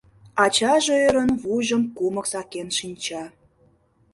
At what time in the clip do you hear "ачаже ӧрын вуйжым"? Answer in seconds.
0.43-1.83